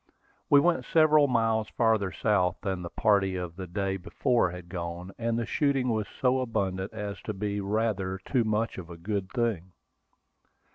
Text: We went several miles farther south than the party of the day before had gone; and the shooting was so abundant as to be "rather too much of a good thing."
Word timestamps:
We 0.49 0.59
went 0.59 0.83
several 0.91 1.27
miles 1.27 1.69
farther 1.69 2.11
south 2.11 2.57
than 2.63 2.81
the 2.81 2.89
party 2.89 3.35
of 3.35 3.55
the 3.55 3.67
day 3.67 3.97
before 3.97 4.49
had 4.49 4.67
gone; 4.67 5.11
and 5.19 5.37
the 5.37 5.45
shooting 5.45 5.89
was 5.89 6.07
so 6.19 6.39
abundant 6.39 6.91
as 6.91 7.21
to 7.21 7.35
be 7.35 7.61
"rather 7.61 8.17
too 8.17 8.43
much 8.43 8.79
of 8.79 8.89
a 8.89 8.97
good 8.97 9.31
thing." 9.31 9.73